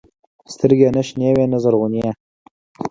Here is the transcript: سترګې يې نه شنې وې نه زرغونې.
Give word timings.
سترګې 0.53 0.85
يې 0.89 0.93
نه 0.97 1.01
شنې 1.07 1.29
وې 1.35 1.45
نه 1.53 1.57
زرغونې. 1.63 2.05